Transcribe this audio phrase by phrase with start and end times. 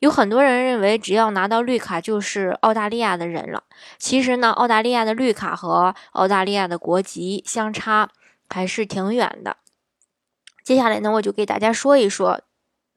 [0.00, 3.62] 有很多人认为，只要拿到绿卡就是澳大利亚的人了。
[3.98, 8.10] 其实呢，澳大利亚的绿卡和澳大利亚的国籍相差
[8.48, 9.56] 还是挺远的。
[10.62, 12.40] 接下来呢，我就给大家说一说，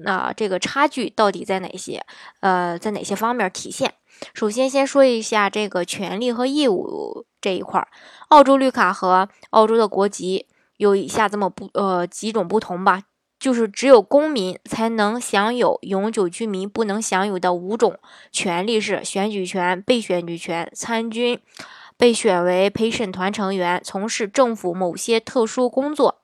[0.00, 2.04] 那这个差距到底在哪些？
[2.40, 3.94] 呃，在哪些方面体现？
[4.34, 7.88] 首先，先说一下这个权利和义务这一块儿。
[8.28, 10.46] 澳洲绿卡和澳洲的国籍
[10.76, 13.02] 有以下这么不呃几种不同吧。
[13.38, 17.98] 就是只有公民才能享有永久居民不能享有的五种
[18.32, 21.38] 权利是选举权、被选举权、参军、
[21.96, 26.22] 被选为陪审团成员、从事政府某些特殊工作。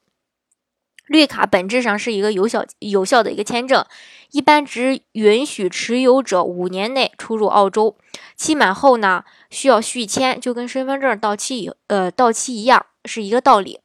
[1.06, 3.84] 绿卡本质上是一个有效有效的一个签证，
[4.30, 7.98] 一般只允许持有者五年内出入澳洲，
[8.36, 13.80] 期满后呢需要续签，就跟身份证到期以呃到期一样，是一个道理。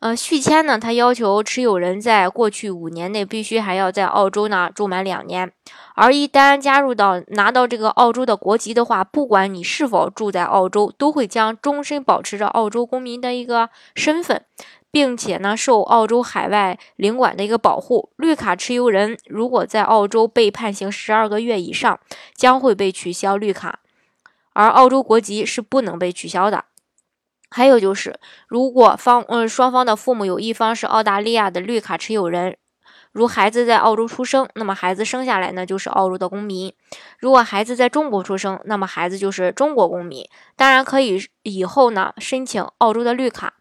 [0.00, 5.50] 呃，续签呢，它要求持有人在过去五年内必须还要在澳洲呢住满两年，
[5.94, 14.44] 而一旦加入到拿到这个澳洲的国籍的话，不管你是否住在澳洲，都会将终身保持着澳洲公民的一个身份，
[14.90, 18.10] 并且呢受澳洲海外领馆的一个保护。
[18.16, 21.98] 绿卡持有人如果在澳洲被判刑十二个月以上，
[22.34, 23.78] 将会被取消绿卡，
[24.52, 26.66] 而澳洲国籍是不能被取消的。
[27.56, 32.58] 还有就是，如果方嗯双方的父母有一方是澳大利亚的绿卡持有人，
[33.12, 36.70] 如孩子在澳洲出生，那么孩子生下来呢就是澳洲的公民；
[37.18, 40.22] 如果孩子在中国出生，那么孩子就是中国公民。
[40.54, 43.54] 当然可以以后呢申请澳洲的绿卡。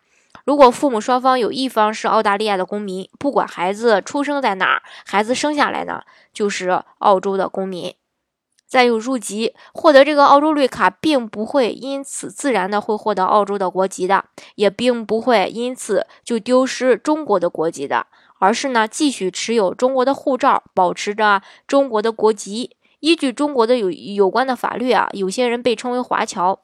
[0.44, 6.02] 如果父母双方有一方是澳大利亚的公民，不管孩子出生在哪儿，孩子生下来呢
[6.34, 7.96] 就是澳洲的公民。
[8.76, 14.26] 再有入籍，获得这个澳洲绿卡，并不会因此自然的会获得澳洲的国籍的，
[14.56, 22.76] 也并不会因此就丢失中国的国籍的，而是呢继续持有中国的护照，保持着中国的国籍。
[23.00, 26.60] 依据中国的有有关的法律啊，有些人被称为华侨。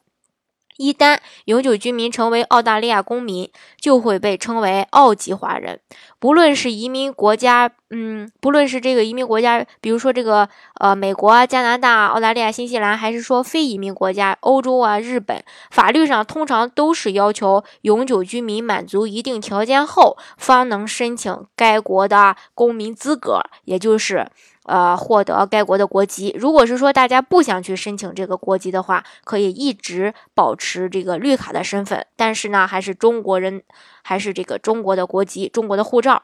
[0.77, 3.49] 一旦永久居民成为澳大利亚公民，
[3.79, 5.79] 就会被称为澳籍华人。
[6.19, 10.47] 不论是移民国家，嗯，不论是这个移民国家，比如说这个
[10.79, 24.27] 呃美国、加拿大、澳大利亚、新西兰，还是说非移民国家欧洲啊、日本，法律上通常都是要求永久居民满足一定条件后，方能申请该国的公民资格，也就是。
[24.63, 26.35] 呃，获得该国的国籍。
[26.38, 33.63] 如果是说大家不想去申请这个国籍的话，可以一直保持这个绿卡的身份，但是呢，还是中国人，
[34.03, 36.23] 还是这个中国的国籍，中国的护照。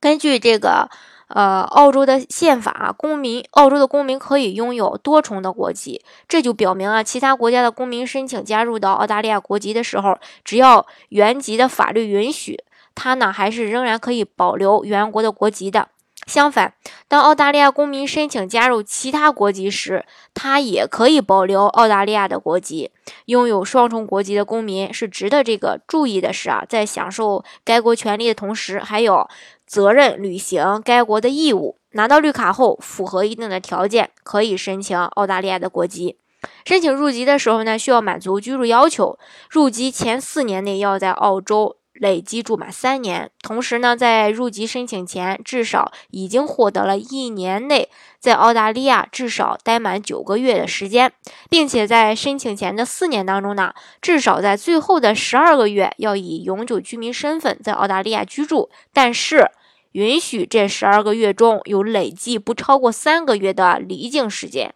[0.00, 0.88] 根据这个
[1.28, 12.62] 呃澳洲的宪法，公民澳洲的公民可以拥有多重的国籍，这就表明啊，其他国家的公民申请加入到澳大利亚国籍的时候，只要原籍的法律允许，
[12.94, 15.88] 他呢还是仍然可以保留原国的国籍的。
[16.26, 16.74] 相反，
[17.08, 22.92] 当澳大利亚公民申请加入其他国籍时，他也可以保留澳大利亚的国籍。
[23.24, 29.28] 拥有双重国籍的公民是值得这个注意的是啊，在享受该国权利的同时，还有
[29.66, 31.76] 责任履行该国的义务。
[31.92, 36.16] 拿到绿卡后，符合一定的条件，可以申请澳大利亚的国籍。
[36.64, 41.76] 申请入籍的时候呢，需要满足居住要求，入籍前四年内要在澳洲。
[42.00, 51.12] 累计住满三年，同时呢，在入籍申请前至少已经获得了一年内在澳大利亚至少待满九个月的时间，
[51.50, 59.50] 并且在申请前的四年当中呢，至少在最后的十二个月要以永久居民身份在澳大利亚居住，但是
[59.92, 64.74] 允许这十二个月中有累计不超过三个月的离境时间。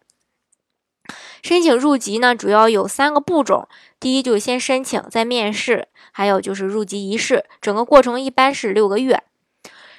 [1.45, 3.69] 申请入籍呢，主要有三个步骤。
[4.01, 7.45] 第一，就是先申请，再面试，还有就是入籍仪式。
[7.61, 9.23] 整个过程一般是六个月。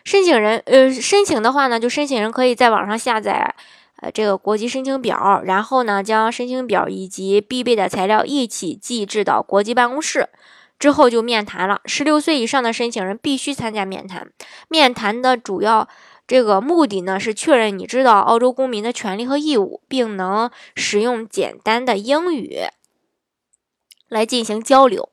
[0.04, 3.54] 申请人，呃，申请的话呢，就申请人可以在网上下载，
[3.98, 10.28] 呃，这个国籍申请表，然后呢，将申请表以及必备的材料一起寄至到国际办公室，
[10.80, 11.80] 之后就面谈了。
[11.86, 14.28] 十六岁以上的申请人必须参加面谈。
[14.68, 15.88] 面谈的主要。
[16.28, 22.62] 这个目的呢是确认你知道澳洲公民的权利和义务，并能使用简单的英语
[24.08, 25.10] 来进行交流。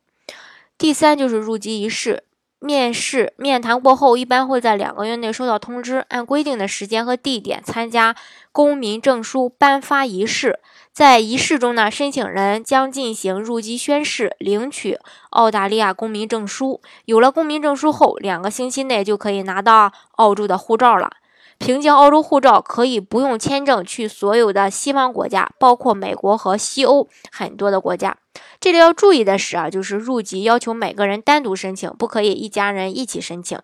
[0.78, 2.24] 第三就是入籍仪式，
[2.62, 8.14] 面试面谈过后，一般会在两个月内收到通知，按规定的时间和地点参加
[8.52, 10.60] 公民证书颁发仪式。
[10.92, 14.98] 在仪式中呢，申请人将进行入籍宣誓，领取
[15.30, 16.80] 澳大利亚公民证书。
[17.06, 21.10] 有了公民证书后，两个星期内就可以拿到澳洲的护照了。
[21.58, 28.16] 凭借澳洲护照，可以不用签证去所有的西方国家，包括美国和西欧很多的国家。
[28.62, 33.58] 这里要注意的是啊，就是入籍要求每个人单独申请，不可以一家人一起申请。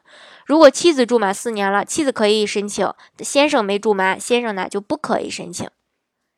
[0.45, 2.89] 如果妻子住满四年了，妻子可以申请；
[3.21, 5.71] 先生没住满，先生呢就不可以申请。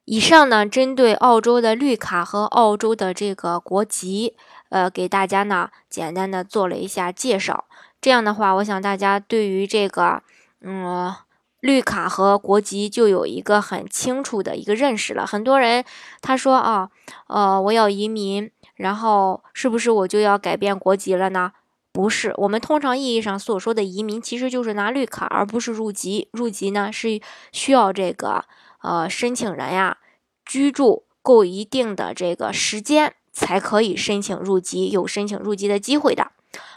[0.05, 4.37] 以上呢，针对澳洲的绿卡和澳洲的这个国籍，
[4.69, 7.65] 呃，给大家呢简单的做了一下介绍。
[7.99, 10.23] 这样的话，我想大家对于这个，
[10.61, 11.15] 嗯。
[11.61, 15.27] 绿卡和国籍就有一个很清楚的一个认识了。
[15.27, 15.85] 很多人
[16.21, 16.91] 他说啊，
[17.29, 21.53] 呃，我要移民，然后是不是我就要改变国籍了呢？
[21.93, 26.29] 不是，我们通常意义上所说的移民，其实就是拿绿卡，而不是入籍。
[26.33, 27.21] 入籍呢是
[27.53, 28.45] 需要这个
[28.83, 29.99] 呃申请人呀
[30.45, 36.31] 居住够一定的这个时间，才可以申请入籍，有申请入籍的机会的。